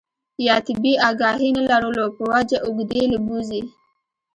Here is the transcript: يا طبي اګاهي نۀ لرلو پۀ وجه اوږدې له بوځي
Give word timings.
يا 0.45 0.55
طبي 0.67 0.93
اګاهي 1.09 1.49
نۀ 1.55 1.61
لرلو 1.69 2.05
پۀ 2.15 2.23
وجه 2.31 2.57
اوږدې 2.65 3.03
له 3.11 3.17
بوځي 3.25 3.61